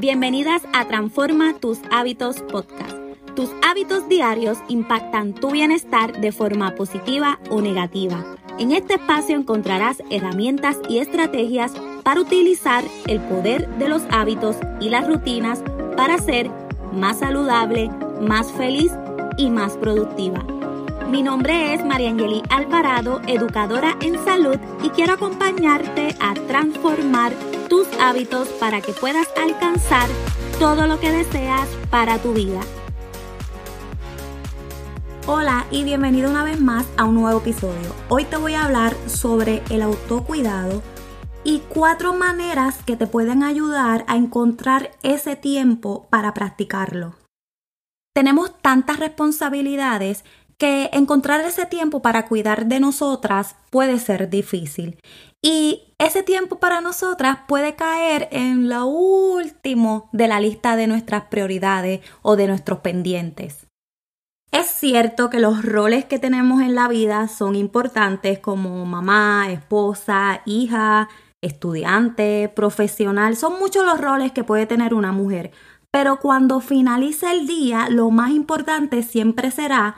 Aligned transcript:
Bienvenidas 0.00 0.62
a 0.72 0.86
Transforma 0.88 1.52
tus 1.60 1.78
hábitos 1.90 2.40
podcast. 2.50 2.96
Tus 3.36 3.50
hábitos 3.62 4.08
diarios 4.08 4.56
impactan 4.68 5.34
tu 5.34 5.50
bienestar 5.50 6.18
de 6.22 6.32
forma 6.32 6.74
positiva 6.74 7.38
o 7.50 7.60
negativa. 7.60 8.24
En 8.58 8.72
este 8.72 8.94
espacio 8.94 9.36
encontrarás 9.36 10.02
herramientas 10.08 10.78
y 10.88 11.00
estrategias 11.00 11.72
para 12.02 12.22
utilizar 12.22 12.82
el 13.08 13.20
poder 13.20 13.68
de 13.76 13.90
los 13.90 14.00
hábitos 14.10 14.56
y 14.80 14.88
las 14.88 15.06
rutinas 15.06 15.62
para 15.98 16.16
ser 16.16 16.50
más 16.94 17.18
saludable, 17.18 17.90
más 18.22 18.50
feliz 18.52 18.92
y 19.36 19.50
más 19.50 19.76
productiva. 19.76 20.42
Mi 21.10 21.22
nombre 21.22 21.74
es 21.74 21.84
Mariangeli 21.84 22.40
Alvarado, 22.48 23.20
educadora 23.26 23.98
en 24.00 24.24
salud 24.24 24.56
y 24.82 24.88
quiero 24.88 25.12
acompañarte 25.12 26.16
a 26.20 26.32
transformar 26.46 27.34
tus 27.70 27.86
hábitos 28.00 28.48
para 28.48 28.80
que 28.80 28.92
puedas 28.92 29.28
alcanzar 29.40 30.08
todo 30.58 30.88
lo 30.88 30.98
que 30.98 31.12
deseas 31.12 31.68
para 31.88 32.18
tu 32.18 32.34
vida. 32.34 32.60
Hola 35.28 35.64
y 35.70 35.84
bienvenido 35.84 36.28
una 36.28 36.42
vez 36.42 36.60
más 36.60 36.84
a 36.96 37.04
un 37.04 37.14
nuevo 37.14 37.38
episodio. 37.38 37.94
Hoy 38.08 38.24
te 38.24 38.36
voy 38.36 38.54
a 38.54 38.64
hablar 38.64 38.96
sobre 39.06 39.62
el 39.70 39.82
autocuidado 39.82 40.82
y 41.44 41.62
cuatro 41.68 42.12
maneras 42.12 42.82
que 42.84 42.96
te 42.96 43.06
pueden 43.06 43.44
ayudar 43.44 44.04
a 44.08 44.16
encontrar 44.16 44.90
ese 45.04 45.36
tiempo 45.36 46.08
para 46.10 46.34
practicarlo. 46.34 47.14
Tenemos 48.12 48.52
tantas 48.60 48.98
responsabilidades 48.98 50.24
que 50.60 50.90
encontrar 50.92 51.40
ese 51.40 51.64
tiempo 51.64 52.02
para 52.02 52.28
cuidar 52.28 52.66
de 52.66 52.80
nosotras 52.80 53.56
puede 53.70 53.98
ser 53.98 54.28
difícil. 54.28 54.98
Y 55.40 55.94
ese 55.98 56.22
tiempo 56.22 56.58
para 56.58 56.82
nosotras 56.82 57.38
puede 57.48 57.76
caer 57.76 58.28
en 58.30 58.68
lo 58.68 58.84
último 58.84 60.10
de 60.12 60.28
la 60.28 60.38
lista 60.38 60.76
de 60.76 60.86
nuestras 60.86 61.24
prioridades 61.24 62.02
o 62.20 62.36
de 62.36 62.46
nuestros 62.46 62.80
pendientes. 62.80 63.66
Es 64.52 64.66
cierto 64.66 65.30
que 65.30 65.40
los 65.40 65.64
roles 65.64 66.04
que 66.04 66.18
tenemos 66.18 66.60
en 66.60 66.74
la 66.74 66.88
vida 66.88 67.26
son 67.28 67.56
importantes 67.56 68.38
como 68.38 68.84
mamá, 68.84 69.50
esposa, 69.50 70.42
hija, 70.44 71.08
estudiante, 71.40 72.52
profesional. 72.54 73.34
Son 73.34 73.58
muchos 73.58 73.86
los 73.86 73.98
roles 73.98 74.32
que 74.32 74.44
puede 74.44 74.66
tener 74.66 74.92
una 74.92 75.12
mujer. 75.12 75.52
Pero 75.90 76.20
cuando 76.20 76.60
finalice 76.60 77.30
el 77.32 77.46
día, 77.46 77.88
lo 77.88 78.10
más 78.10 78.32
importante 78.32 79.02
siempre 79.02 79.50
será 79.50 79.96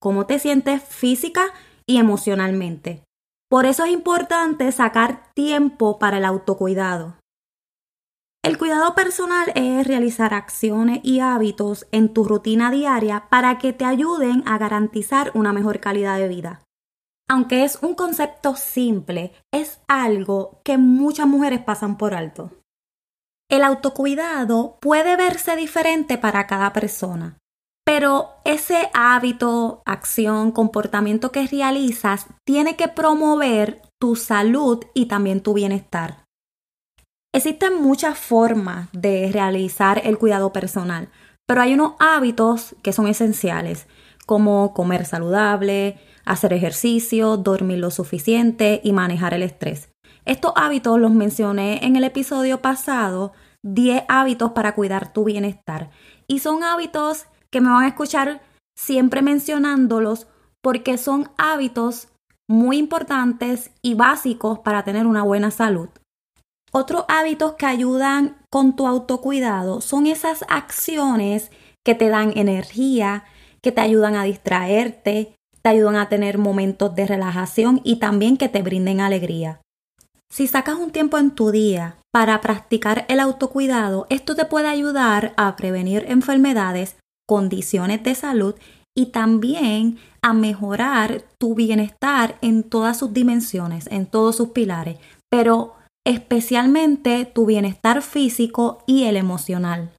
cómo 0.00 0.26
te 0.26 0.38
sientes 0.38 0.82
física 0.82 1.44
y 1.86 1.98
emocionalmente. 1.98 3.04
Por 3.48 3.66
eso 3.66 3.84
es 3.84 3.90
importante 3.90 4.70
sacar 4.72 5.32
tiempo 5.34 5.98
para 5.98 6.18
el 6.18 6.24
autocuidado. 6.24 7.16
El 8.42 8.56
cuidado 8.56 8.94
personal 8.94 9.52
es 9.54 9.86
realizar 9.86 10.32
acciones 10.32 11.00
y 11.02 11.20
hábitos 11.20 11.86
en 11.92 12.14
tu 12.14 12.24
rutina 12.24 12.70
diaria 12.70 13.28
para 13.28 13.58
que 13.58 13.74
te 13.74 13.84
ayuden 13.84 14.42
a 14.46 14.56
garantizar 14.56 15.30
una 15.34 15.52
mejor 15.52 15.80
calidad 15.80 16.16
de 16.18 16.28
vida. 16.28 16.62
Aunque 17.28 17.64
es 17.64 17.78
un 17.82 17.94
concepto 17.94 18.56
simple, 18.56 19.32
es 19.52 19.80
algo 19.88 20.60
que 20.64 20.78
muchas 20.78 21.26
mujeres 21.26 21.60
pasan 21.60 21.98
por 21.98 22.14
alto. 22.14 22.50
El 23.50 23.62
autocuidado 23.62 24.78
puede 24.80 25.16
verse 25.16 25.54
diferente 25.56 26.16
para 26.16 26.46
cada 26.46 26.72
persona. 26.72 27.39
Pero 27.92 28.36
ese 28.44 28.88
hábito, 28.94 29.82
acción, 29.84 30.52
comportamiento 30.52 31.32
que 31.32 31.48
realizas 31.48 32.26
tiene 32.46 32.76
que 32.76 32.86
promover 32.86 33.82
tu 34.00 34.14
salud 34.14 34.84
y 34.94 35.06
también 35.06 35.40
tu 35.40 35.54
bienestar. 35.54 36.22
Existen 37.34 37.82
muchas 37.82 38.16
formas 38.16 38.88
de 38.92 39.30
realizar 39.32 40.00
el 40.04 40.18
cuidado 40.18 40.52
personal, 40.52 41.08
pero 41.48 41.62
hay 41.62 41.74
unos 41.74 41.94
hábitos 41.98 42.76
que 42.80 42.92
son 42.92 43.08
esenciales, 43.08 43.88
como 44.24 44.72
comer 44.72 45.04
saludable, 45.04 45.98
hacer 46.24 46.52
ejercicio, 46.52 47.38
dormir 47.38 47.78
lo 47.78 47.90
suficiente 47.90 48.80
y 48.84 48.92
manejar 48.92 49.34
el 49.34 49.42
estrés. 49.42 49.88
Estos 50.24 50.52
hábitos 50.54 51.00
los 51.00 51.10
mencioné 51.10 51.84
en 51.84 51.96
el 51.96 52.04
episodio 52.04 52.62
pasado, 52.62 53.32
10 53.64 54.04
hábitos 54.06 54.52
para 54.52 54.76
cuidar 54.76 55.12
tu 55.12 55.24
bienestar. 55.24 55.90
Y 56.28 56.38
son 56.38 56.62
hábitos 56.62 57.26
que 57.50 57.60
me 57.60 57.70
van 57.70 57.84
a 57.84 57.88
escuchar 57.88 58.42
siempre 58.76 59.22
mencionándolos 59.22 60.26
porque 60.62 60.98
son 60.98 61.30
hábitos 61.36 62.08
muy 62.48 62.78
importantes 62.78 63.70
y 63.82 63.94
básicos 63.94 64.58
para 64.60 64.82
tener 64.84 65.06
una 65.06 65.22
buena 65.22 65.50
salud. 65.50 65.88
Otros 66.72 67.04
hábitos 67.08 67.54
que 67.54 67.66
ayudan 67.66 68.36
con 68.50 68.76
tu 68.76 68.86
autocuidado 68.86 69.80
son 69.80 70.06
esas 70.06 70.44
acciones 70.48 71.50
que 71.84 71.94
te 71.94 72.08
dan 72.08 72.32
energía, 72.36 73.24
que 73.62 73.72
te 73.72 73.80
ayudan 73.80 74.14
a 74.14 74.24
distraerte, 74.24 75.34
te 75.62 75.68
ayudan 75.68 75.96
a 75.96 76.08
tener 76.08 76.38
momentos 76.38 76.94
de 76.94 77.06
relajación 77.06 77.80
y 77.84 77.96
también 77.96 78.36
que 78.36 78.48
te 78.48 78.62
brinden 78.62 79.00
alegría. 79.00 79.60
Si 80.30 80.46
sacas 80.46 80.76
un 80.76 80.90
tiempo 80.90 81.18
en 81.18 81.32
tu 81.32 81.50
día 81.50 81.96
para 82.12 82.40
practicar 82.40 83.04
el 83.08 83.18
autocuidado, 83.18 84.06
esto 84.10 84.36
te 84.36 84.44
puede 84.44 84.68
ayudar 84.68 85.34
a 85.36 85.56
prevenir 85.56 86.04
enfermedades 86.08 86.96
condiciones 87.30 88.02
de 88.02 88.16
salud 88.16 88.56
y 88.92 89.12
también 89.12 89.98
a 90.20 90.32
mejorar 90.32 91.22
tu 91.38 91.54
bienestar 91.54 92.36
en 92.42 92.64
todas 92.64 92.98
sus 92.98 93.12
dimensiones, 93.12 93.86
en 93.92 94.06
todos 94.06 94.34
sus 94.34 94.48
pilares, 94.48 94.98
pero 95.30 95.74
especialmente 96.04 97.26
tu 97.26 97.46
bienestar 97.46 98.02
físico 98.02 98.82
y 98.84 99.04
el 99.04 99.16
emocional. 99.16 99.92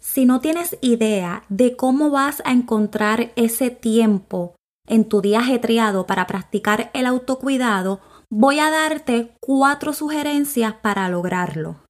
Si 0.00 0.24
no 0.24 0.40
tienes 0.40 0.78
idea 0.80 1.44
de 1.50 1.76
cómo 1.76 2.08
vas 2.08 2.40
a 2.46 2.52
encontrar 2.52 3.30
ese 3.36 3.68
tiempo 3.68 4.54
en 4.88 5.06
tu 5.06 5.20
día 5.20 5.40
ajetreado 5.40 6.06
para 6.06 6.26
practicar 6.26 6.90
el 6.94 7.04
autocuidado, 7.04 8.00
voy 8.30 8.58
a 8.58 8.70
darte 8.70 9.36
cuatro 9.38 9.92
sugerencias 9.92 10.72
para 10.72 11.10
lograrlo. 11.10 11.83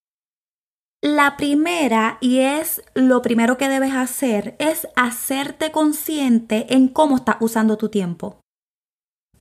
La 1.06 1.36
primera, 1.36 2.16
y 2.22 2.38
es 2.38 2.82
lo 2.94 3.20
primero 3.20 3.58
que 3.58 3.68
debes 3.68 3.92
hacer, 3.92 4.56
es 4.58 4.88
hacerte 4.96 5.70
consciente 5.70 6.74
en 6.74 6.88
cómo 6.88 7.16
estás 7.16 7.36
usando 7.40 7.76
tu 7.76 7.90
tiempo. 7.90 8.40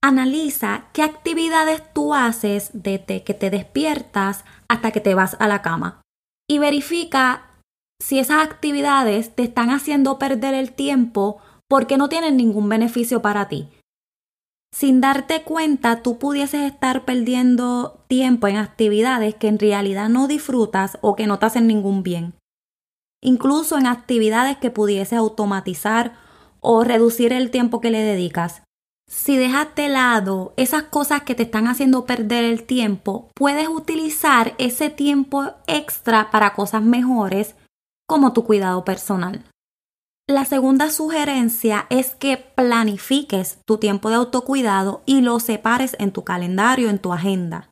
Analiza 0.01 0.89
qué 0.91 1.03
actividades 1.03 1.81
tú 1.93 2.13
haces 2.13 2.71
desde 2.73 3.23
que 3.23 3.33
te 3.33 3.49
despiertas 3.49 4.43
hasta 4.67 4.91
que 4.91 4.99
te 4.99 5.15
vas 5.15 5.37
a 5.39 5.47
la 5.47 5.61
cama. 5.61 6.01
Y 6.49 6.59
verifica 6.59 7.61
si 8.01 8.19
esas 8.19 8.43
actividades 8.43 9.33
te 9.33 9.43
están 9.43 9.69
haciendo 9.69 10.19
perder 10.19 10.55
el 10.55 10.73
tiempo 10.73 11.37
porque 11.69 11.95
no 11.95 12.09
tienen 12.09 12.35
ningún 12.35 12.67
beneficio 12.67 13.21
para 13.21 13.47
ti 13.47 13.69
sin 14.83 14.99
darte 14.99 15.43
cuenta, 15.43 16.01
tú 16.01 16.17
pudieses 16.17 16.69
estar 16.69 17.05
perdiendo 17.05 18.03
tiempo 18.09 18.49
en 18.49 18.57
actividades 18.57 19.33
que 19.33 19.47
en 19.47 19.57
realidad 19.57 20.09
no 20.09 20.27
disfrutas 20.27 20.97
o 20.99 21.15
que 21.15 21.25
no 21.25 21.39
te 21.39 21.45
hacen 21.45 21.67
ningún 21.67 22.03
bien. 22.03 22.33
Incluso 23.21 23.77
en 23.77 23.87
actividades 23.87 24.57
que 24.57 24.71
pudiese 24.71 25.15
automatizar 25.15 26.15
o 26.59 26.83
reducir 26.83 27.31
el 27.31 27.49
tiempo 27.49 27.79
que 27.79 27.91
le 27.91 27.99
dedicas. 27.99 28.63
Si 29.09 29.37
dejas 29.37 29.73
de 29.73 29.87
lado 29.87 30.53
esas 30.57 30.83
cosas 30.83 31.21
que 31.21 31.33
te 31.33 31.43
están 31.43 31.67
haciendo 31.67 32.05
perder 32.05 32.43
el 32.43 32.63
tiempo, 32.63 33.29
puedes 33.35 33.69
utilizar 33.69 34.53
ese 34.57 34.89
tiempo 34.89 35.45
extra 35.65 36.29
para 36.29 36.55
cosas 36.55 36.81
mejores 36.81 37.55
como 38.05 38.33
tu 38.33 38.43
cuidado 38.43 38.83
personal. 38.83 39.45
La 40.29 40.45
segunda 40.45 40.89
sugerencia 40.89 41.85
es 41.89 42.15
que 42.15 42.37
planifiques 42.37 43.59
tu 43.65 43.77
tiempo 43.77 44.07
de 44.07 44.15
autocuidado 44.15 45.01
y 45.05 45.19
lo 45.19 45.37
separes 45.41 45.97
en 45.99 46.13
tu 46.13 46.23
calendario, 46.23 46.89
en 46.89 46.99
tu 46.99 47.11
agenda. 47.11 47.69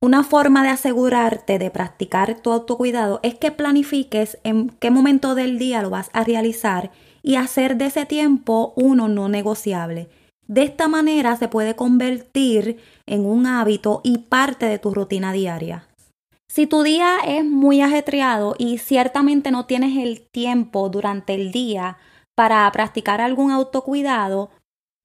Una 0.00 0.24
forma 0.24 0.62
de 0.62 0.70
asegurarte 0.70 1.58
de 1.58 1.70
practicar 1.70 2.40
tu 2.40 2.52
autocuidado 2.52 3.20
es 3.22 3.34
que 3.34 3.52
planifiques 3.52 4.38
en 4.44 4.70
qué 4.70 4.90
momento 4.90 5.34
del 5.34 5.58
día 5.58 5.82
lo 5.82 5.90
vas 5.90 6.08
a 6.14 6.24
realizar 6.24 6.90
y 7.22 7.34
hacer 7.34 7.76
de 7.76 7.86
ese 7.86 8.06
tiempo 8.06 8.72
uno 8.76 9.08
no 9.08 9.28
negociable. 9.28 10.08
De 10.46 10.62
esta 10.62 10.88
manera 10.88 11.36
se 11.36 11.48
puede 11.48 11.76
convertir 11.76 12.78
en 13.04 13.26
un 13.26 13.46
hábito 13.46 14.00
y 14.04 14.16
parte 14.16 14.64
de 14.64 14.78
tu 14.78 14.94
rutina 14.94 15.34
diaria. 15.34 15.89
Si 16.50 16.66
tu 16.66 16.82
día 16.82 17.18
es 17.24 17.44
muy 17.44 17.80
ajetreado 17.80 18.56
y 18.58 18.78
ciertamente 18.78 19.52
no 19.52 19.66
tienes 19.66 19.96
el 20.04 20.28
tiempo 20.28 20.88
durante 20.88 21.32
el 21.32 21.52
día 21.52 21.96
para 22.34 22.68
practicar 22.72 23.20
algún 23.20 23.52
autocuidado, 23.52 24.50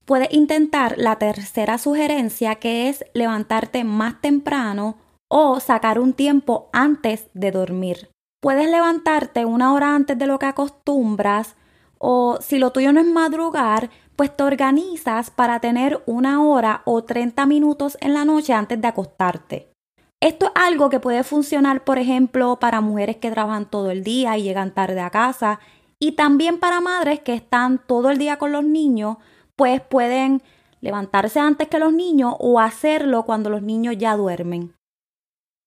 puedes 0.04 0.34
intentar 0.34 0.98
la 0.98 1.20
tercera 1.20 1.78
sugerencia 1.78 2.56
que 2.56 2.88
es 2.88 3.04
levantarte 3.14 3.84
más 3.84 4.20
temprano 4.20 4.98
o 5.28 5.60
sacar 5.60 6.00
un 6.00 6.14
tiempo 6.14 6.68
antes 6.72 7.28
de 7.32 7.52
dormir. 7.52 8.10
Puedes 8.42 8.68
levantarte 8.68 9.44
una 9.44 9.72
hora 9.72 9.94
antes 9.94 10.18
de 10.18 10.26
lo 10.26 10.40
que 10.40 10.46
acostumbras 10.46 11.54
o 11.98 12.38
si 12.40 12.58
lo 12.58 12.72
tuyo 12.72 12.92
no 12.92 12.98
es 12.98 13.06
madrugar, 13.06 13.90
pues 14.16 14.36
te 14.36 14.42
organizas 14.42 15.30
para 15.30 15.60
tener 15.60 16.02
una 16.06 16.42
hora 16.42 16.82
o 16.86 17.04
30 17.04 17.46
minutos 17.46 17.96
en 18.00 18.14
la 18.14 18.24
noche 18.24 18.52
antes 18.52 18.80
de 18.80 18.88
acostarte. 18.88 19.75
Esto 20.20 20.46
es 20.46 20.52
algo 20.54 20.88
que 20.88 21.00
puede 21.00 21.24
funcionar, 21.24 21.84
por 21.84 21.98
ejemplo, 21.98 22.58
para 22.58 22.80
mujeres 22.80 23.16
que 23.16 23.30
trabajan 23.30 23.70
todo 23.70 23.90
el 23.90 24.02
día 24.02 24.36
y 24.38 24.42
llegan 24.42 24.72
tarde 24.72 25.00
a 25.00 25.10
casa 25.10 25.60
y 25.98 26.12
también 26.12 26.58
para 26.58 26.80
madres 26.80 27.20
que 27.20 27.34
están 27.34 27.78
todo 27.86 28.10
el 28.10 28.18
día 28.18 28.38
con 28.38 28.52
los 28.52 28.64
niños, 28.64 29.16
pues 29.56 29.80
pueden 29.80 30.42
levantarse 30.80 31.40
antes 31.40 31.68
que 31.68 31.78
los 31.78 31.92
niños 31.92 32.34
o 32.38 32.60
hacerlo 32.60 33.24
cuando 33.24 33.50
los 33.50 33.62
niños 33.62 33.96
ya 33.98 34.16
duermen. 34.16 34.74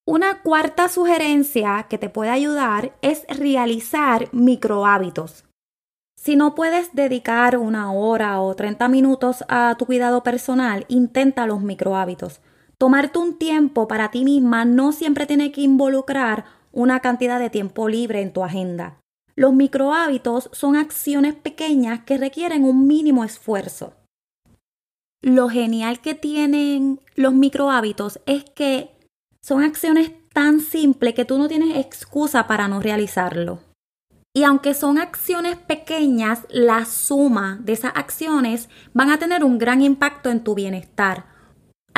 Una 0.06 0.42
cuarta 0.42 0.90
sugerencia 0.90 1.86
que 1.88 2.00
te 2.00 2.10
puede 2.10 2.31
ayudar 2.31 2.96
es 3.01 3.25
realizar 3.28 4.30
microhábitos. 4.31 5.46
Si 6.16 6.36
no 6.36 6.56
puedes 6.56 6.94
dedicar 6.96 7.57
una 7.57 7.92
hora 7.94 8.42
o 8.42 8.56
30 8.56 8.88
minutos 8.88 9.44
a 9.48 9.75
tu 9.78 9.86
cuidado 9.86 10.24
personal, 10.24 10.86
intenta 10.90 11.46
los 11.46 11.62
microhábitos. 11.62 12.42
Tomarte 12.79 13.19
un 13.19 13.37
tiempo 13.37 13.89
para 13.89 14.09
ti 14.09 14.23
misma 14.23 14.63
no 14.63 14.93
siempre 14.93 15.25
tiene 15.25 15.51
que 15.51 15.59
involucrar 15.59 16.45
una 16.71 17.01
cantidad 17.01 17.37
de 17.37 17.49
tiempo 17.49 17.89
libre 17.89 18.21
en 18.21 18.31
tu 18.31 18.41
agenda. 18.41 18.97
Los 19.35 19.53
microhábitos 19.53 20.49
son 20.53 20.77
acciones 20.77 21.35
pequeñas 21.35 22.01
que 22.05 22.17
requieren 22.17 22.63
un 22.63 22.87
mínimo 22.87 23.25
esfuerzo. 23.25 23.95
Lo 25.21 25.49
genial 25.49 25.99
que 25.99 26.15
tienen 26.15 27.01
los 27.15 27.33
microhábitos 27.33 28.21
es 28.25 28.45
que 28.45 28.91
son 29.41 29.61
acciones 29.61 30.13
tan 30.31 30.61
simples 30.61 31.13
que 31.15 31.25
tú 31.25 31.37
no 31.37 31.49
tienes 31.49 31.75
excusa 31.77 32.47
para 32.47 32.69
no 32.69 32.79
realizarlo. 32.79 33.59
Y 34.33 34.43
aunque 34.43 34.73
son 34.73 34.99
acciones 34.99 35.57
pequeñas, 35.57 36.45
la 36.49 36.85
suma 36.85 37.59
de 37.61 37.73
esas 37.73 37.91
acciones 37.95 38.69
van 38.93 39.09
a 39.09 39.19
tener 39.19 39.43
un 39.43 39.57
gran 39.57 39.81
impacto 39.81 40.29
en 40.29 40.45
tu 40.45 40.55
bienestar. 40.55 41.28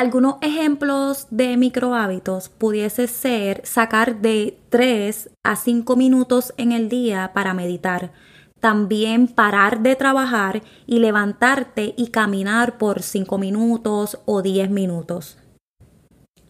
Algunos 0.02 0.38
ejemplos 0.42 1.28
de 1.30 1.58
microhábitos 1.58 2.50
pudiese 2.50 3.06
ser 3.06 3.62
sacar 3.68 4.20
de 4.20 4.58
3 4.72 5.30
a 5.44 5.56
5 5.56 5.96
minutos 5.96 6.56
en 6.58 6.72
el 6.72 6.90
día 6.90 7.34
para 7.36 7.54
meditar. 7.54 8.12
También 8.60 9.28
parar 9.28 9.84
de 9.84 9.96
trabajar 9.96 10.64
y 10.88 10.98
levantarte 10.98 11.94
y 11.96 12.08
caminar 12.08 12.80
por 12.80 13.04
5 13.04 13.38
minutos 13.38 14.18
o 14.26 14.42
10 14.42 14.72
minutos. 14.72 15.38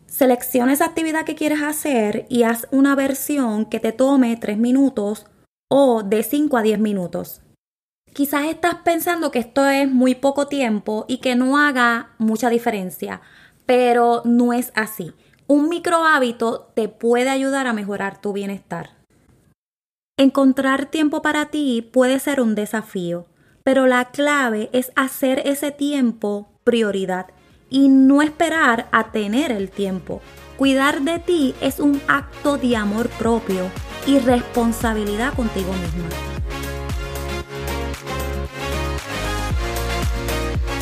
Selecciona 0.05 0.71
esa 0.71 0.85
actividad 0.85 1.25
que 1.25 1.35
quieres 1.35 1.61
hacer 1.61 2.27
y 2.29 2.43
haz 2.43 2.69
una 2.71 2.95
versión 2.95 3.65
que 3.65 3.81
te 3.81 3.91
tome 3.91 4.37
3 4.37 4.57
minutos 4.59 5.25
o 5.67 6.03
de 6.03 6.23
5 6.23 6.55
a 6.55 6.61
10 6.61 6.79
minutos. 6.79 7.41
Quizás 8.13 8.45
estás 8.45 8.75
pensando 8.83 9.31
que 9.31 9.39
esto 9.39 9.65
es 9.67 9.89
muy 9.89 10.15
poco 10.15 10.47
tiempo 10.47 11.05
y 11.07 11.19
que 11.19 11.35
no 11.35 11.57
haga 11.57 12.09
mucha 12.17 12.49
diferencia, 12.49 13.21
pero 13.65 14.21
no 14.25 14.51
es 14.51 14.73
así. 14.75 15.13
Un 15.47 15.69
micro 15.69 16.03
hábito 16.03 16.71
te 16.75 16.89
puede 16.89 17.29
ayudar 17.29 17.67
a 17.67 17.73
mejorar 17.73 18.19
tu 18.19 18.33
bienestar. 18.33 18.91
Encontrar 20.17 20.87
tiempo 20.87 21.21
para 21.21 21.47
ti 21.47 21.81
puede 21.81 22.19
ser 22.19 22.41
un 22.41 22.53
desafío, 22.53 23.27
pero 23.63 23.87
la 23.87 24.11
clave 24.11 24.69
es 24.73 24.91
hacer 24.97 25.41
ese 25.45 25.71
tiempo 25.71 26.49
prioridad 26.65 27.27
y 27.69 27.87
no 27.87 28.21
esperar 28.21 28.89
a 28.91 29.11
tener 29.11 29.53
el 29.53 29.69
tiempo. 29.69 30.21
Cuidar 30.57 31.01
de 31.01 31.19
ti 31.19 31.55
es 31.61 31.79
un 31.79 32.01
acto 32.09 32.57
de 32.57 32.75
amor 32.75 33.09
propio 33.09 33.71
y 34.05 34.19
responsabilidad 34.19 35.33
contigo 35.33 35.71
misma. 35.73 36.30